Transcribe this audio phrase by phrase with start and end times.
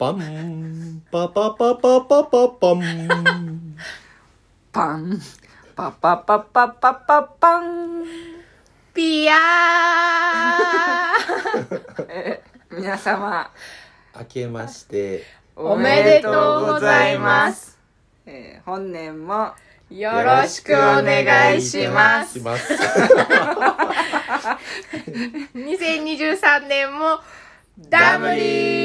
[0.00, 3.76] パンパパパパパパパン
[4.72, 5.20] パン。
[5.76, 8.06] パパパパパパパン。
[8.94, 13.50] ピアーえ皆様、
[14.18, 15.22] 明けまして
[15.54, 17.78] おめでとうございます。
[18.24, 19.52] えー本年も、
[19.90, 22.38] よろしくお願いします。
[22.38, 22.72] します
[25.54, 27.20] 2023年も
[27.78, 28.79] ダムリー